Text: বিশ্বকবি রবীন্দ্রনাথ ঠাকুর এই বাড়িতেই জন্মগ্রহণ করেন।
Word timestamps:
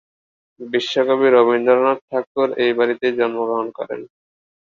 বিশ্বকবি 0.59 1.27
রবীন্দ্রনাথ 1.29 1.99
ঠাকুর 2.09 2.49
এই 2.63 2.71
বাড়িতেই 2.77 3.17
জন্মগ্রহণ 3.19 3.67
করেন। 3.77 4.01